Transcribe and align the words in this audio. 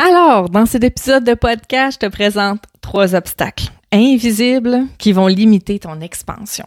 Alors, 0.00 0.48
dans 0.48 0.64
cet 0.64 0.84
épisode 0.84 1.24
de 1.24 1.34
podcast, 1.34 1.98
je 2.00 2.06
te 2.06 2.12
présente 2.12 2.62
trois 2.80 3.16
obstacles 3.16 3.72
invisibles 3.90 4.86
qui 4.96 5.12
vont 5.12 5.26
limiter 5.26 5.80
ton 5.80 6.00
expansion. 6.00 6.66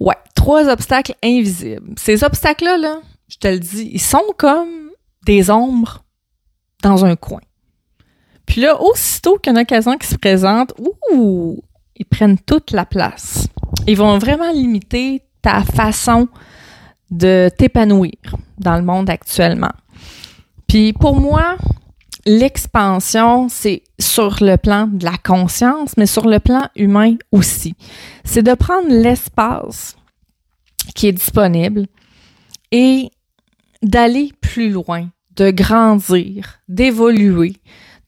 Ouais, 0.00 0.16
trois 0.34 0.66
obstacles 0.70 1.14
invisibles. 1.22 1.94
Ces 1.98 2.24
obstacles-là, 2.24 2.78
là, 2.78 3.00
je 3.28 3.36
te 3.36 3.48
le 3.48 3.58
dis, 3.58 3.90
ils 3.92 4.00
sont 4.00 4.24
comme 4.38 4.90
des 5.26 5.50
ombres 5.50 6.04
dans 6.82 7.04
un 7.04 7.16
coin. 7.16 7.42
Puis 8.46 8.62
là, 8.62 8.80
aussitôt 8.80 9.36
qu'une 9.38 9.58
occasion 9.58 9.98
qui 9.98 10.06
se 10.06 10.16
présente, 10.16 10.72
ouh, 11.12 11.62
ils 11.96 12.06
prennent 12.06 12.38
toute 12.38 12.70
la 12.70 12.86
place. 12.86 13.46
Ils 13.86 13.96
vont 13.98 14.16
vraiment 14.16 14.50
limiter 14.52 15.22
ta 15.42 15.62
façon 15.64 16.28
de 17.10 17.50
t'épanouir 17.58 18.14
dans 18.56 18.76
le 18.76 18.82
monde 18.82 19.10
actuellement. 19.10 19.72
Puis 20.66 20.94
pour 20.94 21.20
moi, 21.20 21.58
l'expansion, 22.26 23.48
c'est 23.48 23.82
sur 23.98 24.42
le 24.42 24.56
plan 24.56 24.86
de 24.86 25.04
la 25.04 25.16
conscience, 25.16 25.96
mais 25.96 26.06
sur 26.06 26.28
le 26.28 26.38
plan 26.38 26.68
humain 26.76 27.16
aussi. 27.30 27.74
C'est 28.24 28.42
de 28.42 28.54
prendre 28.54 28.88
l'espace 28.88 29.96
qui 30.94 31.08
est 31.08 31.12
disponible 31.12 31.86
et 32.70 33.10
d'aller 33.82 34.32
plus 34.40 34.70
loin, 34.70 35.08
de 35.36 35.50
grandir, 35.50 36.60
d'évoluer, 36.68 37.56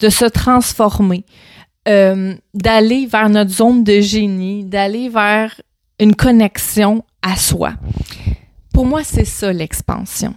de 0.00 0.08
se 0.08 0.24
transformer, 0.24 1.24
euh, 1.88 2.34
d'aller 2.55 3.06
vers 3.06 3.28
notre 3.28 3.50
zone 3.50 3.84
de 3.84 4.00
génie, 4.00 4.64
d'aller 4.64 5.08
vers 5.08 5.60
une 6.00 6.14
connexion 6.14 7.05
à 7.22 7.36
soi. 7.36 7.74
Pour 8.72 8.86
moi, 8.86 9.05
c'est 9.05 9.24
ça 9.24 9.52
l'expansion. 9.52 10.34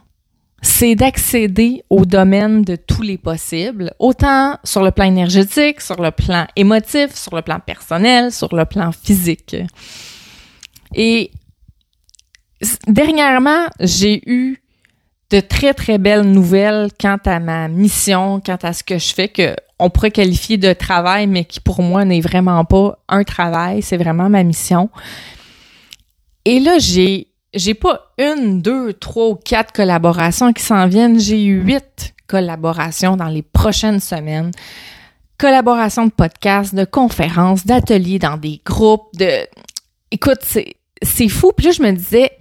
C'est 0.69 0.95
d'accéder 0.95 1.81
au 1.89 2.05
domaine 2.05 2.61
de 2.61 2.75
tous 2.75 3.01
les 3.01 3.17
possibles, 3.17 3.93
autant 3.99 4.57
sur 4.65 4.83
le 4.83 4.91
plan 4.91 5.05
énergétique, 5.05 5.79
sur 5.79 5.99
le 5.99 6.11
plan 6.11 6.45
émotif, 6.57 7.15
sur 7.15 7.33
le 7.35 7.41
plan 7.41 7.59
personnel, 7.59 8.33
sur 8.33 8.53
le 8.53 8.65
plan 8.65 8.91
physique. 8.91 9.55
Et 10.93 11.31
dernièrement, 12.85 13.67
j'ai 13.79 14.21
eu 14.29 14.61
de 15.31 15.39
très, 15.39 15.73
très 15.73 15.97
belles 15.97 16.29
nouvelles 16.29 16.89
quant 16.99 17.17
à 17.25 17.39
ma 17.39 17.69
mission, 17.69 18.41
quant 18.45 18.59
à 18.61 18.73
ce 18.73 18.83
que 18.83 18.99
je 18.99 19.13
fais, 19.13 19.29
que 19.29 19.55
on 19.79 19.89
pourrait 19.89 20.11
qualifier 20.11 20.57
de 20.57 20.73
travail, 20.73 21.27
mais 21.27 21.45
qui 21.45 21.61
pour 21.61 21.81
moi 21.81 22.03
n'est 22.03 22.21
vraiment 22.21 22.65
pas 22.65 22.99
un 23.07 23.23
travail, 23.23 23.81
c'est 23.81 23.97
vraiment 23.97 24.29
ma 24.29 24.43
mission. 24.43 24.89
Et 26.43 26.59
là, 26.59 26.77
j'ai, 26.77 27.29
j'ai 27.53 27.73
pas 27.73 28.13
une, 28.17 28.61
deux, 28.61 28.93
trois 28.93 29.29
ou 29.29 29.35
quatre 29.35 29.71
collaborations 29.71 30.53
qui 30.53 30.63
s'en 30.63 30.87
viennent, 30.87 31.19
j'ai 31.19 31.43
eu 31.43 31.61
huit 31.61 32.13
collaborations 32.27 33.15
dans 33.15 33.27
les 33.27 33.41
prochaines 33.41 33.99
semaines. 33.99 34.51
Collaborations 35.37 36.05
de 36.05 36.11
podcasts, 36.11 36.75
de 36.75 36.85
conférences, 36.85 37.65
d'ateliers 37.65 38.19
dans 38.19 38.37
des 38.37 38.61
groupes, 38.65 39.15
de... 39.17 39.47
Écoute, 40.11 40.39
c'est, 40.41 40.75
c'est 41.01 41.29
fou. 41.29 41.51
Puis 41.55 41.67
là, 41.67 41.71
je 41.71 41.83
me 41.83 41.91
disais, 41.91 42.31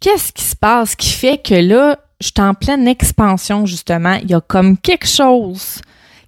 qu'est-ce 0.00 0.32
qui 0.32 0.44
se 0.44 0.56
passe 0.56 0.96
qui 0.96 1.10
fait 1.10 1.38
que 1.38 1.54
là, 1.54 1.98
je 2.20 2.26
suis 2.26 2.40
en 2.40 2.54
pleine 2.54 2.86
expansion, 2.88 3.64
justement. 3.64 4.14
Il 4.22 4.30
y 4.30 4.34
a 4.34 4.40
comme 4.40 4.76
quelque 4.76 5.06
chose 5.06 5.80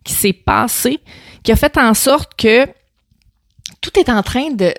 qui 0.02 0.12
s'est 0.12 0.32
passé 0.32 1.00
qui 1.44 1.52
a 1.52 1.56
fait 1.56 1.76
en 1.76 1.94
sorte 1.94 2.34
que 2.36 2.66
tout 3.80 3.98
est 3.98 4.08
en 4.08 4.22
train 4.22 4.50
de, 4.50 4.74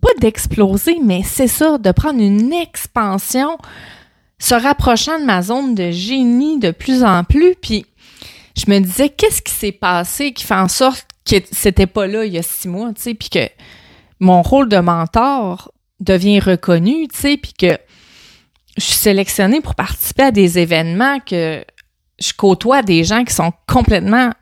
pas 0.00 0.12
d'exploser, 0.20 0.98
mais 1.02 1.22
c'est 1.22 1.48
ça, 1.48 1.78
de 1.78 1.92
prendre 1.92 2.20
une 2.20 2.52
expansion, 2.52 3.58
se 4.38 4.54
rapprochant 4.54 5.18
de 5.20 5.24
ma 5.24 5.42
zone 5.42 5.74
de 5.74 5.90
génie 5.90 6.58
de 6.58 6.70
plus 6.70 7.04
en 7.04 7.24
plus. 7.24 7.54
Puis 7.60 7.86
je 8.56 8.70
me 8.70 8.80
disais, 8.80 9.08
qu'est-ce 9.08 9.42
qui 9.42 9.52
s'est 9.52 9.72
passé 9.72 10.32
qui 10.32 10.44
fait 10.44 10.54
en 10.54 10.68
sorte 10.68 11.06
que 11.24 11.36
c'était 11.52 11.86
pas 11.86 12.06
là 12.06 12.24
il 12.24 12.32
y 12.32 12.38
a 12.38 12.42
six 12.42 12.68
mois, 12.68 12.92
tu 12.92 13.02
sais, 13.02 13.14
puis 13.14 13.28
que 13.28 13.48
mon 14.18 14.42
rôle 14.42 14.68
de 14.68 14.78
mentor 14.78 15.72
devient 16.00 16.40
reconnu, 16.40 17.06
tu 17.08 17.18
sais, 17.18 17.36
puis 17.36 17.52
que 17.52 17.78
je 18.76 18.82
suis 18.82 18.96
sélectionnée 18.96 19.60
pour 19.60 19.74
participer 19.74 20.24
à 20.24 20.30
des 20.30 20.58
événements 20.58 21.20
que 21.20 21.64
je 22.18 22.32
côtoie 22.32 22.82
des 22.82 23.04
gens 23.04 23.24
qui 23.24 23.34
sont 23.34 23.52
complètement 23.68 24.32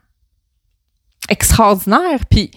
extraordinaires. 1.29 2.25
Puis 2.29 2.51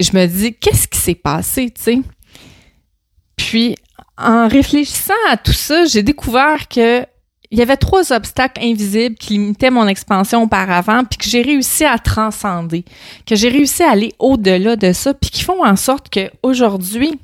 je 0.00 0.16
me 0.16 0.26
dis, 0.26 0.54
qu'est-ce 0.54 0.88
qui 0.88 0.98
s'est 0.98 1.14
passé, 1.14 1.70
tu 1.70 1.82
sais? 1.82 1.98
Puis 3.36 3.76
en 4.18 4.48
réfléchissant 4.48 5.14
à 5.28 5.36
tout 5.36 5.52
ça, 5.52 5.84
j'ai 5.84 6.02
découvert 6.02 6.68
que 6.68 7.06
il 7.52 7.58
y 7.58 7.62
avait 7.62 7.76
trois 7.76 8.12
obstacles 8.12 8.60
invisibles 8.60 9.14
qui 9.14 9.34
limitaient 9.34 9.70
mon 9.70 9.86
expansion 9.86 10.42
auparavant, 10.42 11.04
puis 11.04 11.16
que 11.16 11.30
j'ai 11.30 11.42
réussi 11.42 11.84
à 11.84 11.96
transcender, 11.98 12.84
que 13.24 13.36
j'ai 13.36 13.48
réussi 13.48 13.84
à 13.84 13.92
aller 13.92 14.12
au-delà 14.18 14.74
de 14.74 14.92
ça, 14.92 15.14
puis 15.14 15.30
qui 15.30 15.44
font 15.44 15.64
en 15.64 15.76
sorte 15.76 16.08
que 16.08 16.28
aujourd'hui, 16.42 17.20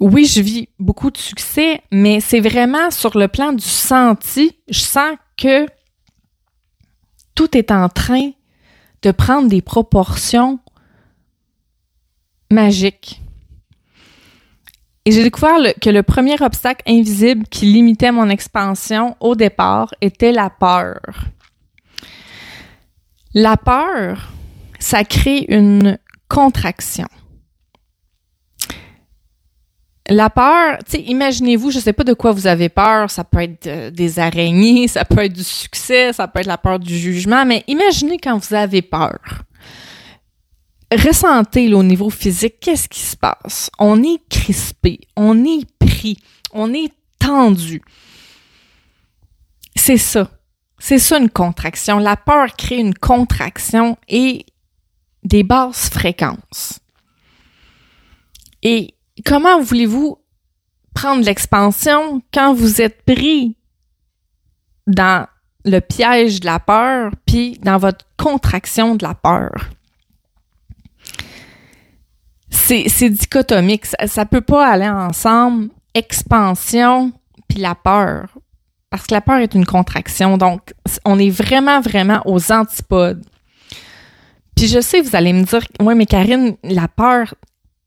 oui, 0.00 0.26
je 0.26 0.40
vis 0.40 0.68
beaucoup 0.78 1.10
de 1.10 1.16
succès, 1.16 1.82
mais 1.90 2.20
c'est 2.20 2.40
vraiment 2.40 2.92
sur 2.92 3.18
le 3.18 3.26
plan 3.26 3.52
du 3.52 3.64
senti. 3.64 4.56
Je 4.68 4.78
sens 4.78 5.16
que 5.36 5.66
tout 7.34 7.56
est 7.56 7.72
en 7.72 7.88
train 7.88 8.30
de 9.02 9.10
prendre 9.10 9.48
des 9.48 9.62
proportions 9.62 10.58
magiques. 12.50 13.22
Et 15.04 15.12
j'ai 15.12 15.22
découvert 15.22 15.56
que 15.80 15.90
le 15.90 16.02
premier 16.02 16.40
obstacle 16.42 16.82
invisible 16.86 17.46
qui 17.46 17.66
limitait 17.66 18.12
mon 18.12 18.28
expansion 18.28 19.16
au 19.20 19.34
départ 19.34 19.94
était 20.00 20.32
la 20.32 20.50
peur. 20.50 21.00
La 23.32 23.56
peur, 23.56 24.32
ça 24.78 25.04
crée 25.04 25.46
une 25.48 25.98
contraction. 26.28 27.08
La 30.10 30.30
peur, 30.30 30.78
tu 30.84 30.92
sais, 30.92 31.02
imaginez-vous, 31.02 31.70
je 31.70 31.80
sais 31.80 31.92
pas 31.92 32.04
de 32.04 32.14
quoi 32.14 32.32
vous 32.32 32.46
avez 32.46 32.70
peur, 32.70 33.10
ça 33.10 33.24
peut 33.24 33.42
être 33.42 33.90
des 33.90 34.18
araignées, 34.18 34.88
ça 34.88 35.04
peut 35.04 35.24
être 35.24 35.34
du 35.34 35.44
succès, 35.44 36.12
ça 36.12 36.26
peut 36.26 36.40
être 36.40 36.46
la 36.46 36.58
peur 36.58 36.78
du 36.78 36.96
jugement, 36.96 37.44
mais 37.44 37.62
imaginez 37.66 38.18
quand 38.18 38.38
vous 38.38 38.54
avez 38.54 38.80
peur. 38.82 39.18
Ressentez 40.90 41.74
au 41.74 41.82
niveau 41.82 42.08
physique, 42.08 42.60
qu'est-ce 42.60 42.88
qui 42.88 43.00
se 43.00 43.16
passe? 43.16 43.70
On 43.78 44.02
est 44.02 44.26
crispé, 44.30 45.00
on 45.16 45.44
est 45.44 45.66
pris, 45.78 46.16
on 46.52 46.72
est 46.72 46.92
tendu. 47.18 47.82
C'est 49.76 49.98
ça. 49.98 50.30
C'est 50.78 50.98
ça 50.98 51.18
une 51.18 51.28
contraction. 51.28 51.98
La 51.98 52.16
peur 52.16 52.54
crée 52.56 52.78
une 52.78 52.94
contraction 52.94 53.98
et 54.08 54.46
des 55.24 55.42
basses 55.42 55.90
fréquences. 55.90 56.78
Et 58.62 58.94
comment 59.24 59.60
voulez-vous 59.60 60.18
prendre 60.94 61.24
l'expansion 61.24 62.22
quand 62.32 62.54
vous 62.54 62.80
êtes 62.80 63.02
pris 63.02 63.56
dans 64.86 65.26
le 65.64 65.80
piège 65.80 66.40
de 66.40 66.46
la 66.46 66.58
peur, 66.58 67.12
puis 67.26 67.58
dans 67.62 67.78
votre 67.78 68.06
contraction 68.16 68.94
de 68.94 69.04
la 69.04 69.14
peur? 69.14 69.70
C'est 72.50 73.08
dichotomique, 73.08 73.86
ça, 73.86 74.22
ne 74.22 74.28
peut 74.28 74.42
pas 74.42 74.66
aller 74.66 74.88
ensemble, 74.88 75.70
expansion 75.94 77.12
puis 77.48 77.60
la 77.60 77.74
peur, 77.74 78.28
parce 78.90 79.06
que 79.06 79.14
la 79.14 79.22
peur 79.22 79.38
est 79.38 79.54
une 79.54 79.64
contraction, 79.64 80.36
donc 80.36 80.74
on 81.06 81.18
est 81.18 81.30
vraiment, 81.30 81.80
vraiment 81.80 82.20
aux 82.26 82.52
antipodes. 82.52 83.24
Puis 84.54 84.66
je 84.66 84.80
sais, 84.80 85.00
vous 85.00 85.16
allez 85.16 85.32
me 85.32 85.44
dire, 85.44 85.64
oui, 85.80 85.94
mais 85.94 86.04
Karine, 86.04 86.56
la 86.62 86.88
peur, 86.88 87.34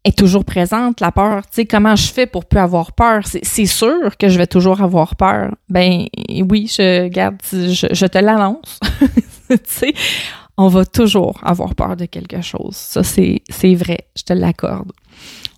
est 0.04 0.18
toujours 0.18 0.46
présente, 0.46 1.00
la 1.00 1.12
peur. 1.12 1.44
Tu 1.44 1.56
sais, 1.56 1.66
comment 1.66 1.96
je 1.96 2.12
fais 2.12 2.26
pour 2.26 2.46
plus 2.46 2.60
avoir 2.60 2.94
peur? 2.94 3.24
C'est 3.26 3.66
sûr 3.66 4.18
que 4.18 4.30
je 4.30 4.38
vais 4.38 4.48
toujours 4.48 4.82
avoir 4.82 5.16
peur. 5.16 5.54
Ben 5.70 6.08
oui, 6.50 6.68
je 6.68 7.08
garde, 7.08 7.38
je, 7.52 8.06
te 8.06 8.18
l'annonce. 8.18 8.80
tu 9.50 9.58
sais, 9.66 9.94
on 10.58 10.68
va 10.68 10.86
toujours 10.86 11.40
avoir 11.44 11.76
peur 11.76 11.96
de 11.96 12.06
quelque 12.06 12.42
chose. 12.42 12.76
Ça, 12.76 13.04
c'est 13.04 13.76
vrai, 13.76 14.00
je 14.16 14.24
te 14.24 14.34
l'accorde. 14.34 14.92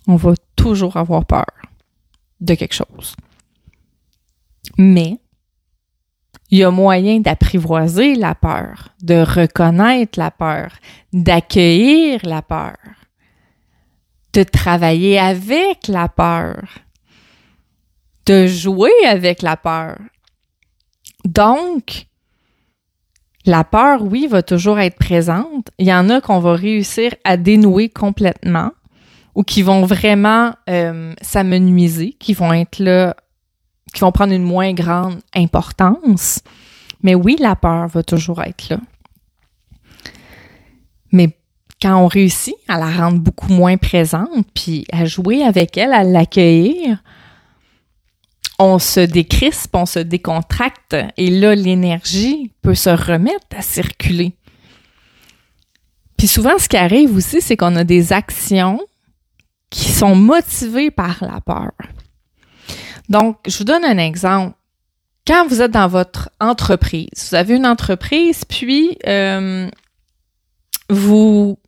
On 0.06 0.16
va 0.16 0.34
toujours 0.56 0.96
avoir 0.96 1.24
peur 1.24 1.46
de 2.40 2.54
quelque 2.54 2.74
chose. 2.74 3.16
Mais 4.76 5.18
il 6.50 6.58
y 6.58 6.64
a 6.64 6.70
moyen 6.70 7.20
d'apprivoiser 7.20 8.14
la 8.14 8.34
peur, 8.34 8.90
de 9.02 9.22
reconnaître 9.22 10.18
la 10.18 10.30
peur, 10.30 10.72
d'accueillir 11.12 12.20
la 12.24 12.42
peur 12.42 12.76
de 14.34 14.42
travailler 14.42 15.18
avec 15.18 15.86
la 15.88 16.08
peur, 16.08 16.64
de 18.26 18.46
jouer 18.46 18.92
avec 19.06 19.42
la 19.42 19.56
peur. 19.56 19.96
Donc, 21.24 22.06
la 23.46 23.62
peur, 23.62 24.02
oui, 24.02 24.26
va 24.26 24.42
toujours 24.42 24.78
être 24.80 24.96
présente. 24.96 25.70
Il 25.78 25.86
y 25.86 25.94
en 25.94 26.10
a 26.10 26.20
qu'on 26.20 26.40
va 26.40 26.54
réussir 26.54 27.14
à 27.24 27.36
dénouer 27.36 27.88
complètement 27.88 28.72
ou 29.34 29.44
qui 29.44 29.62
vont 29.62 29.84
vraiment 29.84 30.54
euh, 30.68 31.14
s'amenuiser, 31.22 32.12
qui 32.18 32.34
vont 32.34 32.52
être 32.52 32.78
là, 32.78 33.14
qui 33.92 34.00
vont 34.00 34.12
prendre 34.12 34.32
une 34.32 34.44
moins 34.44 34.72
grande 34.72 35.20
importance. 35.34 36.40
Mais 37.02 37.14
oui, 37.14 37.36
la 37.38 37.54
peur 37.54 37.86
va 37.86 38.02
toujours 38.02 38.42
être 38.42 38.68
là. 38.68 38.78
Mais 41.12 41.36
quand 41.84 42.02
on 42.02 42.06
réussit 42.06 42.54
à 42.66 42.78
la 42.78 42.90
rendre 42.90 43.18
beaucoup 43.18 43.52
moins 43.52 43.76
présente, 43.76 44.46
puis 44.54 44.86
à 44.90 45.04
jouer 45.04 45.42
avec 45.42 45.76
elle, 45.76 45.92
à 45.92 46.02
l'accueillir, 46.02 47.02
on 48.58 48.78
se 48.78 49.00
décrispe, 49.00 49.76
on 49.76 49.84
se 49.84 49.98
décontracte, 49.98 50.96
et 51.18 51.28
là, 51.28 51.54
l'énergie 51.54 52.50
peut 52.62 52.74
se 52.74 52.88
remettre 52.88 53.46
à 53.54 53.60
circuler. 53.60 54.34
Puis 56.16 56.26
souvent, 56.26 56.58
ce 56.58 56.70
qui 56.70 56.78
arrive 56.78 57.14
aussi, 57.14 57.42
c'est 57.42 57.58
qu'on 57.58 57.76
a 57.76 57.84
des 57.84 58.14
actions 58.14 58.80
qui 59.68 59.92
sont 59.92 60.16
motivées 60.16 60.90
par 60.90 61.18
la 61.20 61.42
peur. 61.42 61.72
Donc, 63.10 63.36
je 63.46 63.58
vous 63.58 63.64
donne 63.64 63.84
un 63.84 63.98
exemple. 63.98 64.56
Quand 65.26 65.46
vous 65.48 65.60
êtes 65.60 65.72
dans 65.72 65.88
votre 65.88 66.30
entreprise, 66.40 67.28
vous 67.28 67.34
avez 67.34 67.56
une 67.56 67.66
entreprise, 67.66 68.46
puis 68.46 68.96
euh, 69.06 69.68
vous 70.88 71.58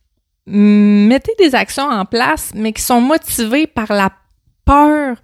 mettez 0.46 1.32
des 1.38 1.54
actions 1.54 1.88
en 1.88 2.04
place, 2.04 2.52
mais 2.54 2.72
qui 2.72 2.82
sont 2.82 3.00
motivées 3.00 3.66
par 3.66 3.93
la 3.93 4.10
peur 4.64 5.16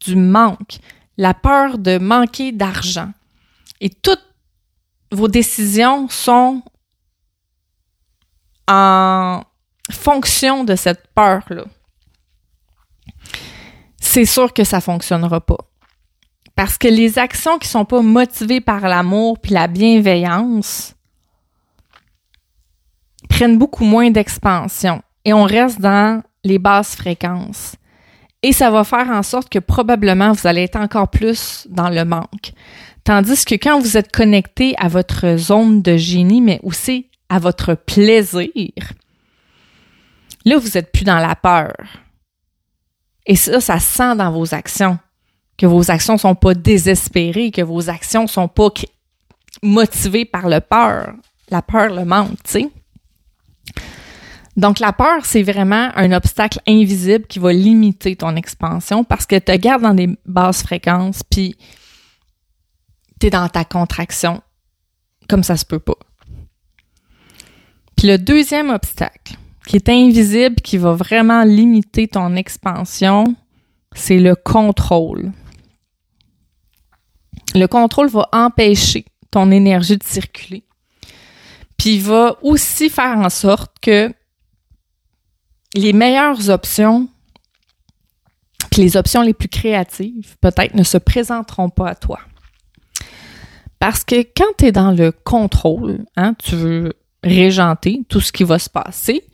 du 0.00 0.16
manque, 0.16 0.78
la 1.16 1.34
peur 1.34 1.78
de 1.78 1.98
manquer 1.98 2.52
d'argent. 2.52 3.10
Et 3.80 3.90
toutes 3.90 4.24
vos 5.12 5.28
décisions 5.28 6.08
sont 6.08 6.62
en 8.68 9.42
fonction 9.90 10.64
de 10.64 10.74
cette 10.74 11.06
peur-là. 11.14 11.64
C'est 14.00 14.24
sûr 14.24 14.52
que 14.52 14.64
ça 14.64 14.80
fonctionnera 14.80 15.40
pas. 15.40 15.58
Parce 16.54 16.78
que 16.78 16.88
les 16.88 17.18
actions 17.18 17.58
qui 17.58 17.68
sont 17.68 17.84
pas 17.84 18.00
motivées 18.00 18.62
par 18.62 18.80
l'amour 18.80 19.38
puis 19.38 19.52
la 19.52 19.68
bienveillance 19.68 20.94
prennent 23.26 23.58
beaucoup 23.58 23.84
moins 23.84 24.10
d'expansion 24.10 25.02
et 25.24 25.32
on 25.32 25.44
reste 25.44 25.80
dans 25.80 26.22
les 26.44 26.58
basses 26.58 26.96
fréquences. 26.96 27.76
Et 28.42 28.52
ça 28.52 28.70
va 28.70 28.84
faire 28.84 29.08
en 29.10 29.22
sorte 29.22 29.48
que 29.48 29.58
probablement 29.58 30.32
vous 30.32 30.46
allez 30.46 30.62
être 30.62 30.76
encore 30.76 31.08
plus 31.08 31.66
dans 31.68 31.90
le 31.90 32.04
manque. 32.04 32.52
Tandis 33.02 33.44
que 33.44 33.54
quand 33.54 33.80
vous 33.80 33.96
êtes 33.96 34.12
connecté 34.12 34.74
à 34.78 34.88
votre 34.88 35.36
zone 35.36 35.82
de 35.82 35.96
génie, 35.96 36.40
mais 36.40 36.60
aussi 36.62 37.08
à 37.28 37.38
votre 37.38 37.74
plaisir, 37.74 38.50
là, 40.44 40.58
vous 40.58 40.70
n'êtes 40.74 40.92
plus 40.92 41.04
dans 41.04 41.18
la 41.18 41.34
peur. 41.34 41.74
Et 43.26 43.36
ça, 43.36 43.60
ça 43.60 43.80
se 43.80 43.96
sent 43.96 44.16
dans 44.16 44.30
vos 44.30 44.54
actions. 44.54 44.98
Que 45.58 45.66
vos 45.66 45.90
actions 45.90 46.18
sont 46.18 46.34
pas 46.34 46.54
désespérées, 46.54 47.50
que 47.50 47.62
vos 47.62 47.88
actions 47.88 48.26
sont 48.26 48.48
pas 48.48 48.68
motivées 49.62 50.24
par 50.24 50.48
le 50.48 50.60
peur. 50.60 51.14
La 51.50 51.62
peur, 51.62 51.94
le 51.94 52.04
manque, 52.04 52.42
tu 52.44 52.50
sais. 52.50 52.70
Donc, 54.56 54.78
la 54.78 54.92
peur, 54.92 55.26
c'est 55.26 55.42
vraiment 55.42 55.90
un 55.96 56.12
obstacle 56.12 56.60
invisible 56.66 57.26
qui 57.26 57.38
va 57.38 57.52
limiter 57.52 58.16
ton 58.16 58.36
expansion 58.36 59.04
parce 59.04 59.26
que 59.26 59.38
te 59.38 59.54
garde 59.54 59.82
dans 59.82 59.94
des 59.94 60.08
basses 60.24 60.62
fréquences, 60.62 61.22
puis 61.22 61.56
tu 63.20 63.26
es 63.26 63.30
dans 63.30 63.48
ta 63.48 63.64
contraction, 63.64 64.40
comme 65.28 65.42
ça 65.42 65.56
se 65.56 65.66
peut 65.66 65.78
pas. 65.78 65.98
Puis 67.96 68.08
le 68.08 68.18
deuxième 68.18 68.70
obstacle, 68.70 69.36
qui 69.66 69.76
est 69.76 69.88
invisible, 69.88 70.56
qui 70.56 70.78
va 70.78 70.92
vraiment 70.92 71.42
limiter 71.42 72.08
ton 72.08 72.36
expansion, 72.36 73.34
c'est 73.94 74.18
le 74.18 74.36
contrôle. 74.36 75.32
Le 77.54 77.66
contrôle 77.66 78.08
va 78.08 78.28
empêcher 78.32 79.06
ton 79.30 79.50
énergie 79.50 79.96
de 79.96 80.04
circuler. 80.04 80.65
Puis 81.76 81.98
va 81.98 82.36
aussi 82.42 82.88
faire 82.88 83.18
en 83.18 83.30
sorte 83.30 83.76
que 83.80 84.12
les 85.74 85.92
meilleures 85.92 86.48
options, 86.48 87.08
puis 88.70 88.82
les 88.82 88.96
options 88.96 89.22
les 89.22 89.34
plus 89.34 89.48
créatives, 89.48 90.36
peut-être 90.40 90.74
ne 90.74 90.82
se 90.82 90.98
présenteront 90.98 91.68
pas 91.68 91.90
à 91.90 91.94
toi. 91.94 92.20
Parce 93.78 94.04
que 94.04 94.22
quand 94.22 94.56
tu 94.58 94.66
es 94.66 94.72
dans 94.72 94.90
le 94.90 95.12
contrôle, 95.12 96.04
hein, 96.16 96.34
tu 96.38 96.56
veux 96.56 96.94
régenter 97.22 98.02
tout 98.08 98.20
ce 98.20 98.32
qui 98.32 98.44
va 98.44 98.58
se 98.58 98.70
passer. 98.70 99.24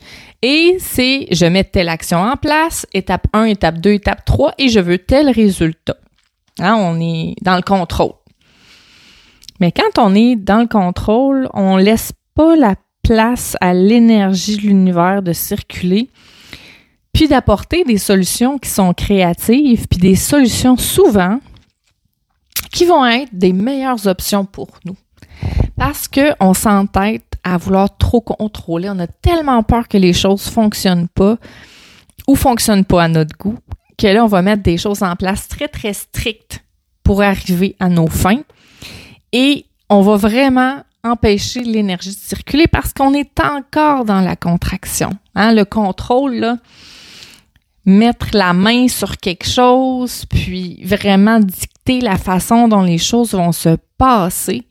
Et 0.41 0.77
c'est 0.81 1.29
je 1.31 1.47
mets 1.47 1.65
telle 1.65 1.89
action 1.89 2.19
en 2.19 2.37
place, 2.37 2.87
étape 2.93 3.29
1, 3.33 3.45
étape 3.45 3.79
2, 3.79 3.93
étape 3.93 4.25
3, 4.25 4.55
et 4.59 4.69
je 4.69 4.81
veux 4.81 4.99
tel 4.99 5.31
résultat. 5.31 5.97
Hein, 6.59 6.75
on 6.75 7.01
est 7.01 7.37
dans 7.43 7.57
le 7.57 7.63
contrôle. 7.63 8.15
Mais 9.61 9.71
quand 9.71 9.99
on 9.99 10.15
est 10.15 10.35
dans 10.35 10.61
le 10.61 10.67
contrôle, 10.67 11.49
on 11.55 11.77
laisse 11.77 12.13
pas 12.35 12.57
la 12.57 12.77
place 13.03 13.57
à 13.61 13.75
l'énergie 13.75 14.57
de 14.57 14.63
l'univers 14.63 15.23
de 15.23 15.33
circuler, 15.33 16.09
puis 17.13 17.29
d'apporter 17.29 17.85
des 17.85 17.99
solutions 17.99 18.59
qui 18.59 18.71
sont 18.71 18.95
créatives, 18.95 19.87
puis 19.89 19.99
des 19.99 20.17
solutions 20.17 20.77
souvent 20.77 21.41
qui 22.71 22.85
vont 22.87 23.05
être 23.05 23.31
des 23.33 23.53
meilleures 23.53 24.07
options 24.07 24.45
pour 24.45 24.69
nous. 24.85 24.97
Parce 25.77 26.09
qu'on 26.09 26.55
s'entête 26.55 27.25
à 27.45 27.59
vouloir 27.59 27.97
trop 27.97 28.21
contrôler. 28.21 28.89
On 28.89 28.99
a 28.99 29.07
tellement 29.07 29.63
peur 29.63 29.89
que 29.89 29.99
les 29.99 30.13
choses 30.13 30.49
fonctionnent 30.49 31.09
pas 31.09 31.37
ou 32.29 32.37
fonctionnent 32.37 32.85
pas 32.85 33.05
à 33.05 33.09
notre 33.09 33.37
goût 33.37 33.59
que 33.99 34.07
là, 34.07 34.25
on 34.25 34.29
va 34.29 34.43
mettre 34.43 34.63
des 34.63 34.79
choses 34.79 35.03
en 35.03 35.15
place 35.17 35.49
très, 35.49 35.69
très 35.69 35.93
strictes 35.93 36.65
pour 37.05 37.23
arriver 37.23 37.77
à 37.79 37.89
nos 37.89 38.09
fins. 38.09 38.43
Et 39.33 39.67
on 39.89 40.03
va 40.03 40.17
vraiment 40.17 40.83
empêcher 41.05 41.63
l'énergie 41.63 42.11
de 42.11 42.21
circuler 42.21 42.67
parce 42.67 42.93
qu'on 42.93 43.15
est 43.15 43.41
encore 43.41 44.05
dans 44.05 44.21
la 44.21 44.37
contraction. 44.37 45.11
Hein? 45.35 45.53
Le 45.53 45.65
contrôle, 45.65 46.57
mettre 47.85 48.29
la 48.33 48.53
main 48.53 48.89
sur 48.89 49.17
quelque 49.17 49.49
chose, 49.49 50.25
puis 50.27 50.83
vraiment 50.85 51.41
dicter 51.41 52.01
la 52.01 52.17
façon 52.17 52.69
dont 52.69 52.83
les 52.83 52.99
choses 52.99 53.33
vont 53.33 53.53
se 53.53 53.77
passer, 53.99 54.65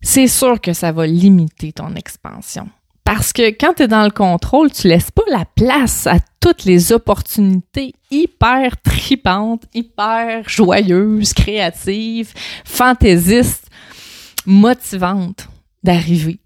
c'est 0.00 0.28
sûr 0.28 0.60
que 0.60 0.72
ça 0.72 0.92
va 0.92 1.06
limiter 1.06 1.72
ton 1.72 1.94
expansion. 1.94 2.68
Parce 3.04 3.32
que 3.32 3.48
quand 3.48 3.74
tu 3.74 3.84
es 3.84 3.88
dans 3.88 4.04
le 4.04 4.10
contrôle, 4.10 4.70
tu 4.70 4.86
laisses 4.86 5.10
pas 5.10 5.22
la 5.30 5.44
place 5.44 6.06
à 6.06 6.18
toutes 6.40 6.64
les 6.64 6.92
opportunités 6.92 7.94
hyper 8.10 8.80
tripantes, 8.82 9.64
hyper 9.74 10.46
joyeuses, 10.48 11.32
créatives, 11.32 12.32
fantaisistes, 12.64 13.67
motivantes 14.48 15.46
d'arriver. 15.82 16.40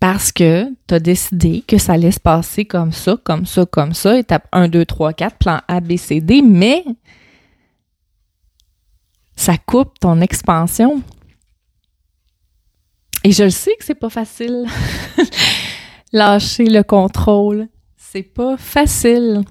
Parce 0.00 0.32
que 0.32 0.66
tu 0.88 0.94
as 0.94 1.00
décidé 1.00 1.62
que 1.66 1.78
ça 1.78 1.92
allait 1.92 2.10
se 2.10 2.20
passer 2.20 2.64
comme 2.64 2.92
ça, 2.92 3.16
comme 3.22 3.46
ça, 3.46 3.66
comme 3.66 3.92
ça, 3.92 4.18
étape 4.18 4.48
1, 4.52 4.68
2, 4.68 4.84
3, 4.84 5.12
4, 5.12 5.36
plan 5.36 5.60
A, 5.68 5.80
B, 5.80 5.96
C, 5.96 6.20
D, 6.20 6.42
mais 6.42 6.84
ça 9.36 9.56
coupe 9.58 9.98
ton 10.00 10.20
expansion. 10.20 11.02
Et 13.24 13.32
je 13.32 13.44
le 13.44 13.50
sais 13.50 13.74
que 13.78 13.84
c'est 13.84 13.94
pas 13.94 14.10
facile. 14.10 14.64
Lâcher 16.12 16.64
le 16.64 16.82
contrôle, 16.82 17.68
c'est 17.96 18.22
pas 18.22 18.56
facile. 18.56 19.44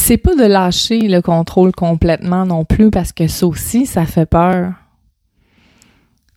C'est 0.00 0.16
pas 0.16 0.34
de 0.34 0.44
lâcher 0.44 1.00
le 1.00 1.20
contrôle 1.20 1.72
complètement 1.72 2.46
non 2.46 2.64
plus 2.64 2.90
parce 2.90 3.12
que 3.12 3.28
ça 3.28 3.46
aussi, 3.46 3.86
ça 3.86 4.06
fait 4.06 4.26
peur. 4.26 4.72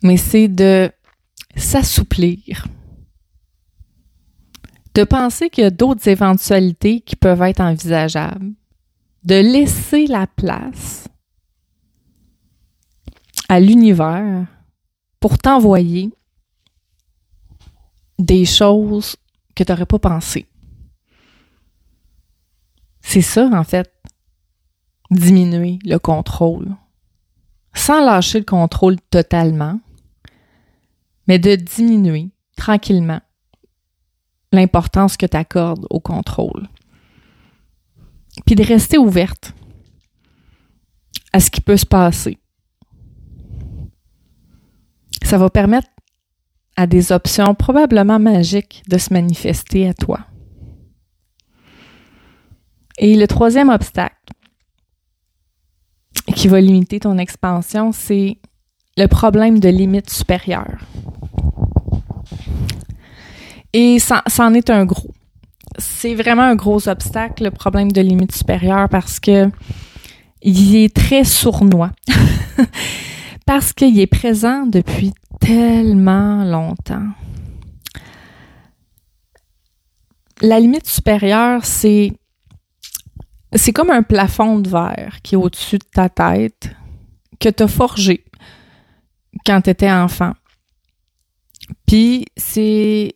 Mais 0.03 0.17
c'est 0.17 0.50
de 0.50 0.91
s'assouplir. 1.55 2.67
De 4.93 5.03
penser 5.05 5.50
qu'il 5.50 5.63
y 5.63 5.67
a 5.67 5.72
d'autres 5.72 6.08
éventualités 6.08 7.00
qui 7.01 7.15
peuvent 7.15 7.41
être 7.41 7.62
envisageables 7.62 8.51
de 9.24 9.36
laisser 9.36 10.08
la 10.08 10.27
place 10.27 11.08
à 13.48 13.60
l'univers 13.60 14.46
pour 15.22 15.38
t'envoyer 15.38 16.12
des 18.20 18.46
choses 18.46 19.15
que 19.55 19.63
tu 19.63 19.72
n'aurais 19.72 19.86
pas 19.86 20.00
pensé. 20.00 20.46
C'est 23.13 23.22
ça, 23.22 23.48
en 23.53 23.63
fait, 23.63 23.93
diminuer 25.12 25.77
le 25.86 26.00
contrôle. 26.00 26.75
Sans 27.75 28.03
lâcher 28.03 28.39
le 28.39 28.43
contrôle 28.43 29.00
totalement, 29.12 29.79
mais 31.27 31.38
de 31.38 31.53
diminuer 31.53 32.32
tranquillement 32.58 33.22
l'importance 34.51 35.15
que 35.15 35.27
tu 35.27 35.38
accordes 35.38 35.86
au 35.91 36.00
contrôle 36.00 36.67
puis 38.48 38.55
de 38.55 38.63
rester 38.63 38.98
ouverte 38.98 39.53
à 41.34 41.39
ce 41.39 41.51
qui 41.51 41.62
peut 41.62 41.77
se 41.77 41.86
passer. 41.86 42.39
Ça 45.22 45.38
va 45.38 45.51
permettre 45.51 45.89
à 46.75 46.88
des 46.88 47.12
options 47.12 47.53
probablement 47.53 48.17
magiques 48.17 48.82
de 48.88 48.98
se 48.98 49.13
manifester 49.13 49.88
à 49.88 49.93
toi. 49.93 50.33
Et 52.97 53.15
le 53.15 53.27
troisième 53.27 53.69
obstacle, 53.69 54.15
qui 56.35 56.47
va 56.47 56.62
limiter 56.62 57.00
ton 57.00 57.17
expansion, 57.17 57.91
c'est 57.91 58.38
le 58.97 59.07
problème 59.07 59.59
de 59.59 59.69
limite 59.69 60.09
supérieure. 60.09 60.77
Et 63.73 63.97
ça, 64.00 64.23
en 64.39 64.53
est 64.53 64.69
un 64.69 64.85
gros. 64.85 65.12
C'est 65.79 66.13
vraiment 66.13 66.43
un 66.43 66.55
gros 66.55 66.88
obstacle, 66.88 67.45
le 67.45 67.51
problème 67.51 67.91
de 67.91 68.01
limite 68.01 68.35
supérieure, 68.35 68.88
parce 68.89 69.19
que 69.19 69.50
il 70.43 70.75
est 70.75 70.93
très 70.95 71.23
sournois. 71.23 71.91
parce 73.45 73.73
qu'il 73.73 74.00
est 74.00 74.07
présent 74.07 74.65
depuis 74.67 75.13
tellement 75.39 76.43
longtemps. 76.43 77.07
La 80.41 80.59
limite 80.59 80.88
supérieure, 80.88 81.65
c'est 81.65 82.13
c'est 83.55 83.74
comme 83.74 83.89
un 83.89 84.03
plafond 84.03 84.60
de 84.60 84.69
verre 84.69 85.19
qui 85.24 85.36
est 85.36 85.38
au-dessus 85.38 85.77
de 85.77 85.86
ta 85.91 86.10
tête 86.10 86.69
que 87.39 87.50
tu 87.50 87.63
as 87.63 87.67
forgé 87.67 88.24
quand 89.45 89.62
tu 89.62 89.69
étais 89.69 89.91
enfant. 89.91 90.33
Puis 91.86 92.25
c'est 92.36 93.13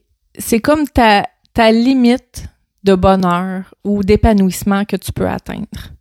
comme 0.62 0.88
ta 0.88 1.24
ta 1.58 1.72
limite 1.72 2.46
de 2.84 2.94
bonheur 2.94 3.74
ou 3.84 4.04
d'épanouissement 4.04 4.86
que 4.86 4.96
tu 4.96 5.12
peux 5.12 5.28
atteindre. 5.28 5.92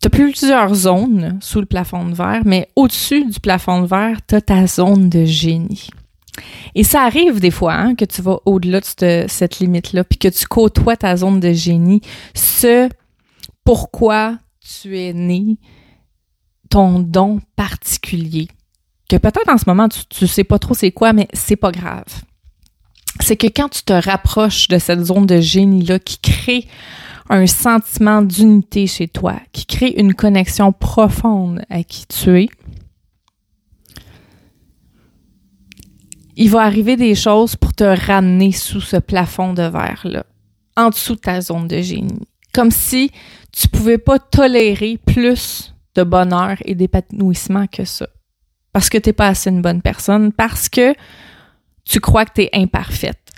Tu 0.00 0.06
as 0.06 0.10
plusieurs 0.10 0.72
zones 0.74 1.38
sous 1.40 1.58
le 1.58 1.66
plafond 1.66 2.06
de 2.06 2.14
verre, 2.14 2.42
mais 2.44 2.68
au-dessus 2.76 3.24
du 3.24 3.40
plafond 3.40 3.82
de 3.82 3.88
verre, 3.88 4.18
tu 4.24 4.36
as 4.36 4.40
ta 4.40 4.64
zone 4.68 5.08
de 5.08 5.24
génie. 5.24 5.88
Et 6.74 6.84
ça 6.84 7.02
arrive 7.02 7.40
des 7.40 7.50
fois 7.50 7.74
hein, 7.74 7.94
que 7.94 8.04
tu 8.04 8.22
vas 8.22 8.38
au-delà 8.44 8.80
de 8.80 9.24
cette, 9.28 9.58
limite-là, 9.58 10.04
puis 10.04 10.18
que 10.18 10.28
tu 10.28 10.46
côtoies 10.46 10.96
ta 10.96 11.16
zone 11.16 11.40
de 11.40 11.52
génie, 11.52 12.00
ce 12.34 12.88
pourquoi 13.64 14.38
tu 14.60 14.98
es 14.98 15.12
né, 15.12 15.58
ton 16.70 16.98
don 17.00 17.40
particulier, 17.56 18.48
que 19.08 19.16
peut-être 19.16 19.48
en 19.48 19.58
ce 19.58 19.64
moment 19.66 19.88
tu, 19.88 20.24
ne 20.24 20.26
sais 20.26 20.44
pas 20.44 20.58
trop 20.58 20.74
c'est 20.74 20.92
quoi, 20.92 21.12
mais 21.12 21.28
c'est 21.32 21.56
pas 21.56 21.72
grave. 21.72 22.04
C'est 23.20 23.36
que 23.36 23.46
quand 23.46 23.70
tu 23.70 23.82
te 23.82 23.94
rapproches 23.94 24.68
de 24.68 24.78
cette 24.78 25.04
zone 25.04 25.26
de 25.26 25.40
génie-là 25.40 25.98
qui 25.98 26.18
crée 26.18 26.66
un 27.28 27.46
sentiment 27.46 28.22
d'unité 28.22 28.86
chez 28.86 29.08
toi, 29.08 29.36
qui 29.52 29.66
crée 29.66 29.94
une 29.96 30.14
connexion 30.14 30.72
profonde 30.72 31.62
à 31.70 31.82
qui 31.82 32.06
tu 32.06 32.42
es, 32.42 32.48
il 36.36 36.50
va 36.50 36.62
arriver 36.62 36.96
des 36.96 37.14
choses 37.14 37.56
pour 37.56 37.72
te 37.72 37.84
ramener 37.84 38.52
sous 38.52 38.80
ce 38.80 38.96
plafond 38.96 39.54
de 39.54 39.62
verre-là, 39.62 40.24
en 40.76 40.90
dessous 40.90 41.14
de 41.14 41.20
ta 41.20 41.40
zone 41.40 41.66
de 41.66 41.80
génie. 41.80 42.28
Comme 42.52 42.70
si 42.70 43.10
tu 43.52 43.68
pouvais 43.68 43.98
pas 43.98 44.18
tolérer 44.18 44.98
plus 44.98 45.74
de 45.94 46.02
bonheur 46.02 46.56
et 46.66 46.74
d'épanouissement 46.74 47.66
que 47.66 47.84
ça. 47.84 48.06
Parce 48.72 48.90
que 48.90 48.98
tu 48.98 49.08
n'es 49.08 49.12
pas 49.14 49.28
assez 49.28 49.48
une 49.48 49.62
bonne 49.62 49.80
personne, 49.80 50.30
parce 50.30 50.68
que 50.68 50.94
tu 51.84 52.00
crois 52.00 52.26
que 52.26 52.34
tu 52.34 52.42
es 52.42 52.50
imparfaite. 52.52 53.32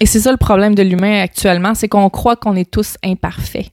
Et 0.00 0.06
c'est 0.06 0.20
ça 0.20 0.30
le 0.30 0.36
problème 0.36 0.74
de 0.74 0.82
l'humain 0.82 1.20
actuellement, 1.22 1.74
c'est 1.74 1.88
qu'on 1.88 2.10
croit 2.10 2.36
qu'on 2.36 2.56
est 2.56 2.70
tous 2.70 2.96
imparfaits. 3.02 3.70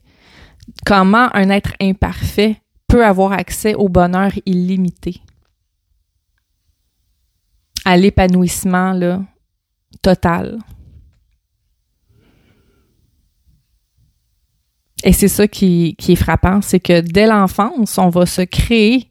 Comment 0.85 1.29
un 1.33 1.49
être 1.49 1.73
imparfait 1.81 2.55
peut 2.87 3.05
avoir 3.05 3.33
accès 3.33 3.75
au 3.75 3.89
bonheur 3.89 4.31
illimité? 4.45 5.21
À 7.87 7.95
l'épanouissement 7.95 8.91
là, 8.91 9.21
total. 10.01 10.59
Et 15.05 15.13
c'est 15.13 15.29
ça 15.29 15.47
qui, 15.47 15.95
qui, 15.97 16.11
est 16.11 16.15
frappant, 16.17 16.61
c'est 16.61 16.81
que 16.81 16.99
dès 16.99 17.27
l'enfance, 17.27 17.97
on 17.97 18.09
va 18.09 18.25
se 18.25 18.41
créer 18.41 19.09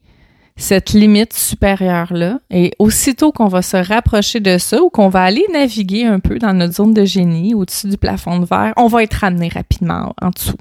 cette 0.56 0.92
limite 0.92 1.32
supérieure-là. 1.32 2.40
Et 2.50 2.72
aussitôt 2.78 3.32
qu'on 3.32 3.48
va 3.48 3.62
se 3.62 3.78
rapprocher 3.78 4.40
de 4.40 4.58
ça 4.58 4.82
ou 4.82 4.90
qu'on 4.90 5.08
va 5.08 5.22
aller 5.22 5.46
naviguer 5.54 6.04
un 6.04 6.20
peu 6.20 6.38
dans 6.38 6.52
notre 6.52 6.74
zone 6.74 6.92
de 6.92 7.06
génie 7.06 7.54
au-dessus 7.54 7.88
du 7.88 7.96
plafond 7.96 8.40
de 8.40 8.44
verre, 8.44 8.74
on 8.76 8.88
va 8.88 9.02
être 9.04 9.14
ramené 9.14 9.48
rapidement 9.48 10.12
en 10.20 10.28
dessous. 10.28 10.58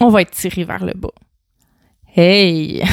On 0.00 0.08
va 0.08 0.22
être 0.22 0.30
tiré 0.30 0.64
vers 0.64 0.82
le 0.82 0.94
bas. 0.94 1.12
Hey! 2.16 2.82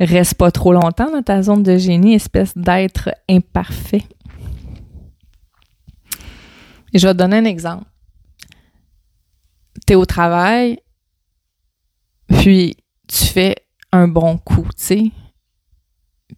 Reste 0.00 0.34
pas 0.34 0.50
trop 0.50 0.72
longtemps 0.72 1.10
dans 1.10 1.22
ta 1.22 1.42
zone 1.42 1.62
de 1.62 1.76
génie, 1.76 2.14
espèce 2.14 2.56
d'être 2.56 3.10
imparfait. 3.28 4.04
Je 6.94 7.06
vais 7.06 7.12
te 7.12 7.18
donner 7.18 7.36
un 7.36 7.44
exemple. 7.44 7.84
Tu 9.86 9.92
es 9.92 9.96
au 9.96 10.06
travail, 10.06 10.78
puis 12.28 12.76
tu 13.06 13.26
fais 13.26 13.56
un 13.92 14.08
bon 14.08 14.38
coup, 14.38 14.66
tu 14.76 14.84
sais. 14.84 15.10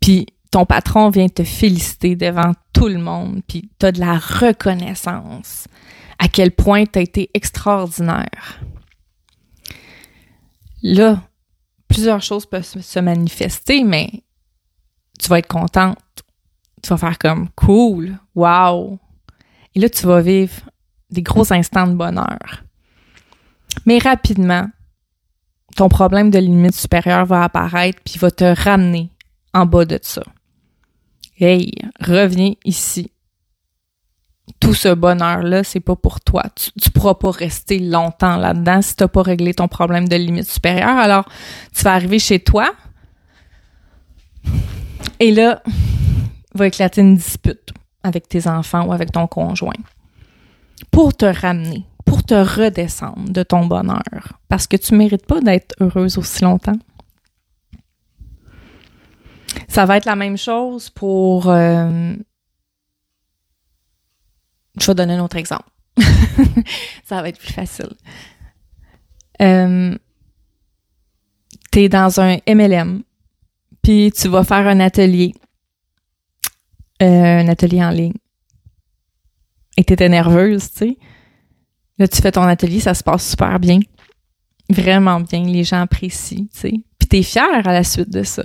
Puis 0.00 0.26
ton 0.50 0.66
patron 0.66 1.10
vient 1.10 1.28
te 1.28 1.44
féliciter 1.44 2.16
devant 2.16 2.52
tout 2.72 2.88
le 2.88 2.98
monde, 2.98 3.42
puis 3.46 3.70
tu 3.78 3.86
as 3.86 3.92
de 3.92 4.00
la 4.00 4.18
reconnaissance 4.18 5.68
à 6.18 6.28
quel 6.28 6.50
point 6.50 6.84
tu 6.84 6.98
as 6.98 7.02
été 7.02 7.30
extraordinaire. 7.34 8.60
Là, 10.82 11.22
plusieurs 11.92 12.22
choses 12.22 12.46
peuvent 12.46 12.64
se 12.64 12.98
manifester, 13.00 13.84
mais 13.84 14.10
tu 15.18 15.28
vas 15.28 15.38
être 15.38 15.48
contente. 15.48 15.98
Tu 16.82 16.88
vas 16.88 16.96
faire 16.96 17.18
comme 17.18 17.48
cool, 17.50 18.18
wow. 18.34 18.98
Et 19.74 19.80
là, 19.80 19.88
tu 19.88 20.06
vas 20.06 20.20
vivre 20.20 20.54
des 21.10 21.22
gros 21.22 21.52
instants 21.52 21.86
de 21.86 21.94
bonheur. 21.94 22.64
Mais 23.86 23.98
rapidement, 23.98 24.68
ton 25.76 25.88
problème 25.88 26.30
de 26.30 26.38
limite 26.38 26.74
supérieure 26.74 27.26
va 27.26 27.44
apparaître 27.44 28.00
puis 28.04 28.18
va 28.18 28.30
te 28.30 28.44
ramener 28.44 29.10
en 29.54 29.66
bas 29.66 29.84
de 29.84 29.98
ça. 30.02 30.22
Hey, 31.38 31.72
reviens 32.00 32.54
ici 32.64 33.10
tout 34.60 34.74
ce 34.74 34.92
bonheur-là, 34.92 35.64
c'est 35.64 35.80
pas 35.80 35.96
pour 35.96 36.20
toi. 36.20 36.44
Tu, 36.54 36.70
tu 36.80 36.90
pourras 36.90 37.14
pas 37.14 37.30
rester 37.30 37.78
longtemps 37.78 38.36
là-dedans 38.36 38.82
si 38.82 38.96
t'as 38.96 39.08
pas 39.08 39.22
réglé 39.22 39.54
ton 39.54 39.68
problème 39.68 40.08
de 40.08 40.16
limite 40.16 40.48
supérieure. 40.48 40.96
Alors, 40.96 41.24
tu 41.74 41.82
vas 41.82 41.94
arriver 41.94 42.18
chez 42.18 42.40
toi 42.40 42.72
et 45.20 45.30
là, 45.30 45.62
va 46.54 46.66
éclater 46.66 47.00
une 47.00 47.16
dispute 47.16 47.72
avec 48.02 48.28
tes 48.28 48.48
enfants 48.48 48.86
ou 48.86 48.92
avec 48.92 49.12
ton 49.12 49.26
conjoint 49.26 49.72
pour 50.90 51.16
te 51.16 51.24
ramener, 51.24 51.84
pour 52.04 52.24
te 52.24 52.34
redescendre 52.34 53.30
de 53.30 53.42
ton 53.42 53.66
bonheur 53.66 54.32
parce 54.48 54.66
que 54.66 54.76
tu 54.76 54.94
mérites 54.94 55.26
pas 55.26 55.40
d'être 55.40 55.74
heureuse 55.80 56.18
aussi 56.18 56.42
longtemps. 56.42 56.78
Ça 59.68 59.86
va 59.86 59.96
être 59.96 60.06
la 60.06 60.16
même 60.16 60.36
chose 60.36 60.90
pour 60.90 61.48
euh, 61.48 62.14
je 64.80 64.86
vais 64.86 64.94
donner 64.94 65.14
un 65.14 65.24
autre 65.24 65.36
exemple. 65.36 65.68
ça 67.04 67.20
va 67.20 67.28
être 67.28 67.38
plus 67.38 67.52
facile. 67.52 67.90
Euh, 69.40 69.96
tu 71.70 71.80
es 71.80 71.88
dans 71.88 72.20
un 72.20 72.36
MLM, 72.46 73.02
puis 73.82 74.12
tu 74.12 74.28
vas 74.28 74.44
faire 74.44 74.66
un 74.66 74.80
atelier, 74.80 75.34
euh, 77.02 77.40
un 77.40 77.48
atelier 77.48 77.82
en 77.82 77.90
ligne. 77.90 78.14
Et 79.76 79.84
tu 79.84 79.92
étais 79.94 80.08
nerveuse, 80.08 80.70
tu 80.70 80.78
sais. 80.78 80.98
Là, 81.98 82.08
tu 82.08 82.20
fais 82.20 82.32
ton 82.32 82.42
atelier, 82.42 82.80
ça 82.80 82.94
se 82.94 83.02
passe 83.02 83.30
super 83.30 83.58
bien. 83.58 83.80
Vraiment 84.68 85.20
bien, 85.20 85.44
les 85.44 85.64
gens 85.64 85.80
apprécient, 85.80 86.46
tu 86.52 86.60
sais. 86.60 86.74
Puis 86.98 87.08
tu 87.08 87.16
es 87.18 87.22
fière 87.22 87.66
à 87.66 87.72
la 87.72 87.84
suite 87.84 88.10
de 88.10 88.22
ça. 88.22 88.44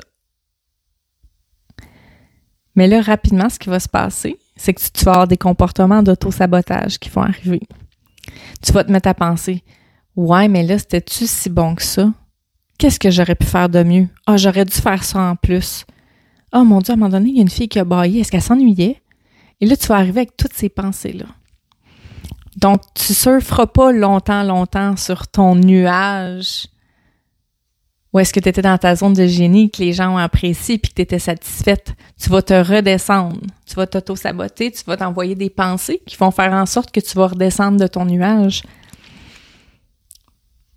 Mais 2.76 2.88
là, 2.88 3.02
rapidement, 3.02 3.50
ce 3.50 3.60
qui 3.60 3.70
va 3.70 3.80
se 3.80 3.90
passer, 3.90 4.38
c'est 4.58 4.74
que 4.74 4.82
tu, 4.82 5.06
vas 5.06 5.12
avoir 5.12 5.28
des 5.28 5.38
comportements 5.38 6.04
d'auto-sabotage 6.04 7.00
qui 7.00 7.10
vont 7.10 7.22
arriver. 7.22 7.62
Tu 8.62 8.72
vas 8.74 8.84
te 8.84 8.92
mettre 8.92 9.10
à 9.10 9.14
penser 9.14 9.64
Ouais, 10.16 10.48
mais 10.48 10.64
là, 10.64 10.80
c'était-tu 10.80 11.28
si 11.28 11.50
bon 11.50 11.76
que 11.76 11.84
ça? 11.84 12.12
Qu'est-ce 12.78 13.00
que 13.00 13.12
j'aurais 13.12 13.36
pu 13.36 13.46
faire 13.46 13.70
de 13.70 13.84
mieux? 13.84 14.08
Ah, 14.26 14.38
j'aurais 14.38 14.66
dû 14.66 14.74
faire 14.74 15.04
ça 15.04 15.20
en 15.20 15.36
plus. 15.36 15.86
Oh 16.54 16.64
mon 16.64 16.80
Dieu, 16.80 16.92
à 16.92 16.96
un 16.96 16.98
moment 16.98 17.10
donné, 17.10 17.30
il 17.30 17.36
y 17.36 17.40
a 17.40 17.44
une 17.44 17.50
fille 17.50 17.70
qui 17.70 17.80
a 17.80 17.86
baillé. 17.86 18.22
Est-ce 18.22 18.32
qu'elle 18.32 18.42
s'ennuyait? 18.42 19.02
Et 19.62 19.66
là, 19.66 19.76
tu 19.76 19.88
vas 19.88 19.96
arriver 19.96 20.22
avec 20.22 20.38
toutes 20.38 20.54
ces 20.54 20.70
pensées-là. 20.70 21.26
Donc, 22.58 22.82
tu 22.96 23.14
surferas 23.14 23.68
pas 23.68 23.92
longtemps, 23.92 24.44
longtemps 24.44 24.96
sur 24.98 25.28
ton 25.28 25.56
nuage 25.56 26.68
ou 28.18 28.20
est-ce 28.20 28.34
que 28.34 28.40
tu 28.40 28.50
étais 28.50 28.64
dans 28.64 28.80
ta 28.80 28.96
zone 28.96 29.14
de 29.14 29.28
génie 29.28 29.70
que 29.70 29.80
les 29.80 29.94
gens 29.94 30.16
ont 30.16 30.18
apprécié 30.18 30.80
puis 30.80 30.90
que 30.90 30.96
tu 30.96 31.02
étais 31.04 31.20
satisfaite? 31.20 31.94
Tu 32.20 32.32
vas 32.32 32.42
te 32.42 32.56
redescendre. 32.56 33.40
Tu 33.68 33.76
vas 33.76 33.86
t'auto-saboter. 33.86 34.72
Tu 34.72 34.84
vas 34.86 34.98
t'envoyer 34.98 35.36
des 35.36 35.52
pensées 35.52 36.02
qui 36.04 36.18
vont 36.18 36.32
faire 36.32 36.52
en 36.52 36.66
sorte 36.66 36.90
que 36.90 37.00
tu 37.00 37.16
vas 37.16 37.28
redescendre 37.28 37.80
de 37.80 37.86
ton 37.86 38.06
nuage. 38.06 38.64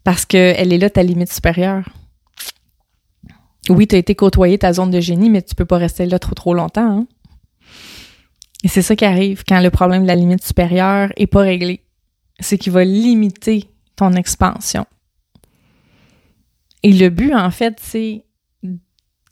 Parce 0.04 0.26
qu'elle 0.26 0.70
est 0.70 0.76
là, 0.76 0.90
ta 0.90 1.02
limite 1.02 1.32
supérieure. 1.32 1.88
Oui, 3.70 3.86
tu 3.86 3.94
as 3.94 3.98
été 3.98 4.14
côtoyer 4.14 4.58
ta 4.58 4.74
zone 4.74 4.90
de 4.90 5.00
génie, 5.00 5.30
mais 5.30 5.40
tu 5.40 5.54
peux 5.54 5.64
pas 5.64 5.78
rester 5.78 6.04
là 6.04 6.18
trop 6.18 6.34
trop 6.34 6.52
longtemps. 6.52 6.98
Hein? 6.98 7.06
Et 8.64 8.68
c'est 8.68 8.82
ça 8.82 8.94
qui 8.96 9.06
arrive 9.06 9.44
quand 9.48 9.62
le 9.62 9.70
problème 9.70 10.02
de 10.02 10.08
la 10.08 10.14
limite 10.14 10.44
supérieure 10.44 11.10
est 11.16 11.26
pas 11.26 11.40
réglé. 11.40 11.86
C'est 12.38 12.58
qu'il 12.58 12.72
va 12.72 12.84
limiter 12.84 13.70
ton 13.96 14.12
expansion. 14.12 14.84
Et 16.82 16.92
le 16.92 17.10
but, 17.10 17.34
en 17.34 17.50
fait, 17.50 17.78
c'est 17.80 18.24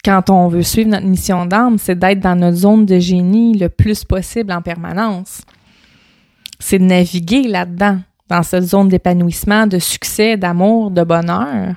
quand 0.05 0.31
on 0.31 0.49
veut 0.49 0.63
suivre 0.63 0.91
notre 0.91 1.07
mission 1.07 1.47
d'âme, 1.47 1.79
c'est 1.79 1.99
d'être 1.99 2.21
dans 2.21 2.37
notre 2.37 2.57
zone 2.57 2.87
de 2.87 2.99
génie 2.99 3.57
le 3.59 3.69
plus 3.69 4.05
possible 4.05 4.53
en 4.53 4.63
permanence. 4.63 5.43
C'est 6.61 6.79
de 6.79 6.85
naviguer 6.85 7.49
là-dedans, 7.49 8.01
dans 8.29 8.43
cette 8.43 8.65
zone 8.65 8.89
d'épanouissement, 8.89 9.67
de 9.67 9.79
succès, 9.79 10.37
d'amour, 10.37 10.91
de 10.91 11.03
bonheur, 11.03 11.75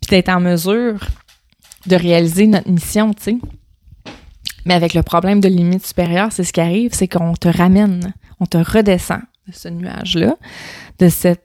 puis 0.00 0.10
d'être 0.10 0.28
en 0.28 0.40
mesure 0.40 1.00
de 1.86 1.96
réaliser 1.96 2.46
notre 2.46 2.70
mission, 2.70 3.12
tu 3.12 3.22
sais. 3.22 3.36
Mais 4.64 4.74
avec 4.74 4.94
le 4.94 5.02
problème 5.02 5.40
de 5.40 5.48
limite 5.48 5.86
supérieure, 5.86 6.32
c'est 6.32 6.44
ce 6.44 6.52
qui 6.52 6.60
arrive, 6.60 6.94
c'est 6.94 7.08
qu'on 7.08 7.34
te 7.34 7.48
ramène, 7.48 8.14
on 8.40 8.46
te 8.46 8.56
redescend 8.56 9.20
de 9.46 9.52
ce 9.52 9.68
nuage-là, 9.68 10.36
de 10.98 11.08
cette 11.08 11.43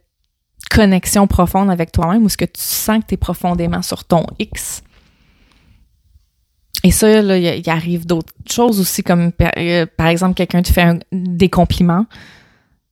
connexion 0.69 1.27
profonde 1.27 1.69
avec 1.69 1.91
toi-même 1.91 2.23
où 2.23 2.29
ce 2.29 2.37
que 2.37 2.45
tu 2.45 2.61
sens 2.61 2.99
que 2.99 3.07
tu 3.07 3.13
es 3.15 3.17
profondément 3.17 3.81
sur 3.81 4.05
ton 4.05 4.25
X. 4.37 4.83
Et 6.83 6.91
ça, 6.91 7.21
là, 7.21 7.37
il 7.37 7.69
arrive 7.69 8.05
d'autres 8.05 8.33
choses 8.49 8.79
aussi, 8.79 9.03
comme 9.03 9.31
euh, 9.57 9.85
par 9.97 10.07
exemple, 10.07 10.35
quelqu'un 10.35 10.61
te 10.61 10.71
fait 10.71 11.05
des 11.11 11.49
compliments. 11.49 12.05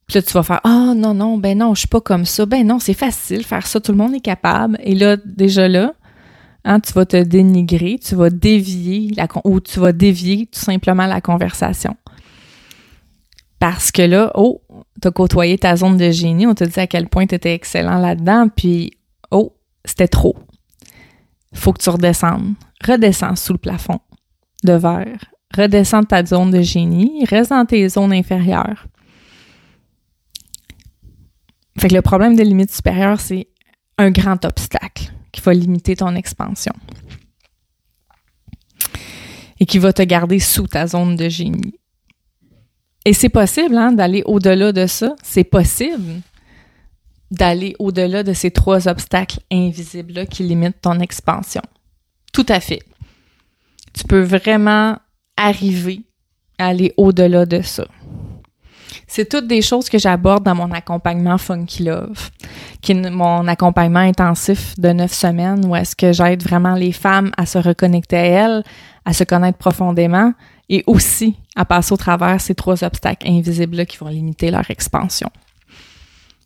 Puis 0.07 0.15
là, 0.17 0.21
tu 0.21 0.33
vas 0.33 0.43
faire 0.43 0.59
Ah 0.63 0.89
oh, 0.89 0.93
non, 0.93 1.13
non, 1.13 1.37
ben 1.37 1.57
non, 1.57 1.73
je 1.73 1.79
suis 1.79 1.87
pas 1.87 2.01
comme 2.01 2.25
ça. 2.25 2.45
Ben 2.45 2.65
non, 2.65 2.79
c'est 2.79 2.93
facile 2.93 3.43
faire 3.43 3.65
ça, 3.65 3.79
tout 3.79 3.91
le 3.91 3.97
monde 3.97 4.13
est 4.13 4.21
capable. 4.21 4.77
Et 4.83 4.95
là, 4.95 5.15
déjà 5.17 5.67
là, 5.67 5.93
hein, 6.65 6.79
tu 6.79 6.91
vas 6.93 7.05
te 7.05 7.21
dénigrer, 7.21 7.97
tu 8.03 8.15
vas 8.15 8.29
dévier 8.29 9.13
la 9.15 9.27
ou 9.45 9.59
tu 9.61 9.79
vas 9.79 9.93
dévier 9.93 10.47
tout 10.47 10.59
simplement 10.59 11.05
la 11.05 11.21
conversation. 11.21 11.95
Parce 13.59 13.91
que 13.91 14.03
là, 14.03 14.31
oh, 14.35 14.61
t'as 15.01 15.11
côtoyé 15.11 15.57
ta 15.57 15.75
zone 15.75 15.97
de 15.97 16.11
génie, 16.11 16.45
on 16.45 16.53
t'a 16.53 16.65
dit 16.65 16.79
à 16.79 16.87
quel 16.87 17.07
point 17.07 17.25
tu 17.25 17.35
étais 17.35 17.53
excellent 17.53 17.97
là-dedans, 17.97 18.49
puis 18.55 18.91
oh, 19.31 19.55
c'était 19.83 20.07
trop. 20.07 20.35
Faut 21.53 21.73
que 21.73 21.81
tu 21.81 21.89
redescendes. 21.89 22.53
Redescends 22.85 23.35
sous 23.35 23.53
le 23.53 23.59
plafond 23.59 23.99
de 24.63 24.73
verre. 24.73 25.25
Redescends 25.55 26.01
de 26.01 26.07
ta 26.07 26.23
zone 26.23 26.51
de 26.51 26.61
génie, 26.61 27.25
reste 27.25 27.49
dans 27.49 27.65
tes 27.65 27.87
zones 27.89 28.13
inférieures. 28.13 28.85
Fait 31.79 31.87
que 31.87 31.95
le 31.95 32.01
problème 32.01 32.35
de 32.35 32.43
limite 32.43 32.73
supérieure, 32.73 33.19
c'est 33.19 33.47
un 33.97 34.11
grand 34.11 34.43
obstacle 34.45 35.11
qui 35.31 35.41
va 35.41 35.53
limiter 35.53 35.95
ton 35.95 36.15
expansion 36.15 36.73
et 39.59 39.65
qui 39.65 39.79
va 39.79 39.93
te 39.93 40.01
garder 40.01 40.39
sous 40.39 40.67
ta 40.67 40.87
zone 40.87 41.15
de 41.15 41.29
génie. 41.29 41.79
Et 43.07 43.13
c'est 43.13 43.29
possible 43.29 43.77
hein, 43.77 43.93
d'aller 43.93 44.21
au-delà 44.25 44.73
de 44.73 44.85
ça. 44.85 45.15
C'est 45.23 45.45
possible 45.45 46.19
d'aller 47.31 47.73
au-delà 47.79 48.21
de 48.21 48.33
ces 48.33 48.51
trois 48.51 48.89
obstacles 48.89 49.39
invisibles-là 49.49 50.25
qui 50.25 50.43
limitent 50.43 50.81
ton 50.81 50.99
expansion. 50.99 51.61
Tout 52.33 52.45
à 52.49 52.59
fait. 52.59 52.81
Tu 53.93 54.03
peux 54.03 54.19
vraiment 54.19 54.97
arriver 55.37 56.01
à 56.57 56.67
aller 56.67 56.93
au-delà 56.97 57.45
de 57.45 57.61
ça. 57.61 57.87
C'est 59.07 59.29
toutes 59.29 59.47
des 59.47 59.61
choses 59.61 59.87
que 59.87 59.97
j'aborde 59.97 60.43
dans 60.43 60.55
mon 60.55 60.73
accompagnement 60.73 61.37
Funky 61.37 61.83
Love, 61.83 62.29
qui 62.81 62.91
est 62.91 63.09
mon 63.09 63.47
accompagnement 63.47 63.99
intensif 63.99 64.77
de 64.77 64.89
neuf 64.89 65.13
semaines 65.13 65.65
où 65.65 65.77
est-ce 65.77 65.95
que 65.95 66.11
j'aide 66.11 66.43
vraiment 66.43 66.75
les 66.75 66.91
femmes 66.91 67.31
à 67.37 67.45
se 67.45 67.57
reconnecter 67.57 68.17
à 68.17 68.25
elles, 68.25 68.63
à 69.05 69.13
se 69.13 69.23
connaître 69.23 69.57
profondément 69.57 70.33
et 70.69 70.83
aussi 70.87 71.35
à 71.55 71.65
passer 71.65 71.93
au 71.93 71.97
travers 71.97 72.41
ces 72.41 72.55
trois 72.55 72.83
obstacles 72.83 73.27
invisibles 73.27 73.85
qui 73.85 73.97
vont 73.97 74.09
limiter 74.09 74.51
leur 74.51 74.69
expansion. 74.69 75.29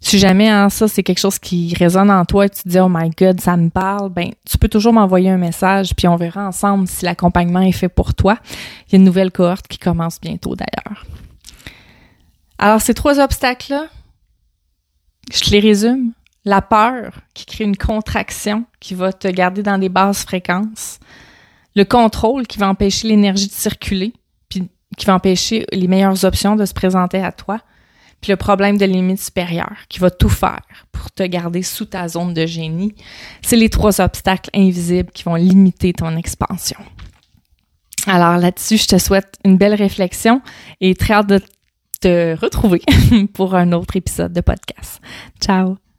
Si 0.03 0.17
jamais 0.17 0.49
hein, 0.49 0.69
ça, 0.69 0.87
c'est 0.87 1.03
quelque 1.03 1.19
chose 1.19 1.37
qui 1.37 1.75
résonne 1.75 2.09
en 2.09 2.25
toi 2.25 2.47
et 2.47 2.49
tu 2.49 2.63
te 2.63 2.69
dis, 2.69 2.79
oh 2.79 2.89
my 2.89 3.11
God, 3.11 3.39
ça 3.39 3.55
me 3.55 3.69
parle, 3.69 4.09
ben, 4.09 4.31
tu 4.49 4.57
peux 4.57 4.67
toujours 4.67 4.93
m'envoyer 4.93 5.29
un 5.29 5.37
message 5.37 5.95
puis 5.95 6.07
on 6.07 6.15
verra 6.15 6.47
ensemble 6.47 6.87
si 6.87 7.05
l'accompagnement 7.05 7.61
est 7.61 7.72
fait 7.72 7.89
pour 7.89 8.15
toi. 8.15 8.37
Il 8.87 8.93
y 8.93 8.96
a 8.96 8.98
une 8.98 9.05
nouvelle 9.05 9.31
cohorte 9.31 9.67
qui 9.67 9.77
commence 9.77 10.19
bientôt 10.19 10.55
d'ailleurs. 10.55 11.05
Alors, 12.57 12.81
ces 12.81 12.96
trois 12.96 13.19
obstacles-là, 13.19 13.87
je 15.31 15.50
les 15.51 15.59
résume. 15.59 16.13
La 16.46 16.61
peur 16.63 17.13
qui 17.35 17.46
crée 17.46 17.63
une 17.63 17.77
contraction 17.77 18.65
qui 18.79 18.96
va 18.96 19.13
te 19.13 19.27
garder 19.27 19.61
dans 19.61 19.77
des 19.77 19.89
basses 19.89 20.24
fréquences. 20.24 21.00
Le 21.75 21.84
contrôle 21.84 22.48
qui 22.48 22.57
va 22.57 22.70
empêcher 22.70 23.07
l'énergie 23.07 23.48
de 23.48 23.53
circuler 23.53 24.14
puis 24.50 24.70
qui 24.98 25.05
va 25.05 25.16
empêcher 25.16 25.66
les 25.72 25.88
meilleures 25.88 26.25
options 26.25 26.55
de 26.55 26.66
se 26.66 26.74
présenter 26.74 27.24
à 27.24 27.31
toi 27.31 27.62
puis 28.22 28.31
le 28.31 28.38
problème 28.38 28.77
de 28.77 28.86
limite 28.86 29.20
supérieure 29.20 29.77
qui 29.90 30.00
va 30.00 30.12
tout 30.12 30.29
faire 30.29 30.62
pour 30.92 31.12
te 31.12 31.24
garder 31.24 31.64
sous 31.64 31.86
ta 31.86 32.07
zone 32.07 32.34
de 32.34 32.46
génie. 32.46 32.94
C'est 33.42 33.55
les 33.55 33.70
trois 33.70 34.00
obstacles 34.00 34.51
invisibles 34.53 35.12
qui 35.12 35.24
vont 35.24 35.36
limiter 35.36 35.92
ton 35.92 36.16
expansion. 36.16 36.77
Alors 38.07 38.38
là-dessus, 38.38 38.77
je 38.77 38.88
te 38.88 38.98
souhaite 38.98 39.38
une 39.44 39.57
belle 39.57 39.75
réflexion 39.75 40.42
et 40.79 40.96
très 40.96 41.16
hâte 41.16 41.27
de 41.27 41.42
te 42.00 42.40
retrouver 42.40 42.81
pour 43.34 43.55
un 43.55 43.72
autre 43.74 43.96
épisode 43.96 44.34
de 44.34 44.42
podcast. 44.42 45.01
Ciao! 45.40 45.90